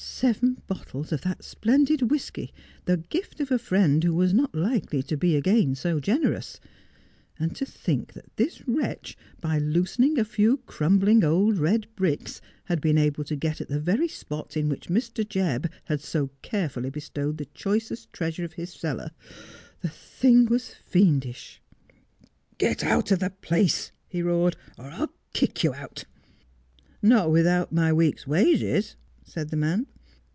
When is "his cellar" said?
18.53-19.09